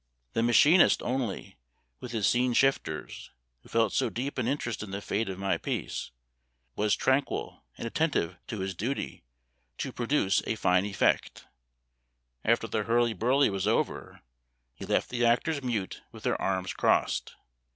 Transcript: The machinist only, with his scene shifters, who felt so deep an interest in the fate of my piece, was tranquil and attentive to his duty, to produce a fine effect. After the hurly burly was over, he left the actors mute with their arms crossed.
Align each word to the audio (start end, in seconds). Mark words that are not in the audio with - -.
The 0.33 0.41
machinist 0.41 1.03
only, 1.03 1.57
with 1.99 2.11
his 2.11 2.25
scene 2.25 2.53
shifters, 2.53 3.29
who 3.61 3.69
felt 3.69 3.93
so 3.93 4.09
deep 4.09 4.39
an 4.39 4.47
interest 4.47 4.81
in 4.81 4.89
the 4.89 4.99
fate 4.99 5.29
of 5.29 5.37
my 5.37 5.59
piece, 5.59 6.09
was 6.75 6.95
tranquil 6.95 7.63
and 7.77 7.85
attentive 7.87 8.35
to 8.47 8.61
his 8.61 8.73
duty, 8.73 9.23
to 9.77 9.91
produce 9.91 10.41
a 10.47 10.55
fine 10.55 10.85
effect. 10.87 11.45
After 12.43 12.65
the 12.65 12.85
hurly 12.85 13.13
burly 13.13 13.51
was 13.51 13.67
over, 13.67 14.21
he 14.73 14.87
left 14.87 15.11
the 15.11 15.23
actors 15.23 15.61
mute 15.61 16.01
with 16.11 16.23
their 16.23 16.41
arms 16.41 16.73
crossed. 16.73 17.35